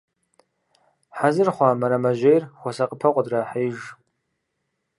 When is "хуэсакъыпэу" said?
2.59-3.13